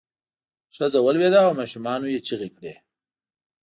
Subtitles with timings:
[0.75, 2.73] ښځه ولویده او ماشومانو یې چغې کړې.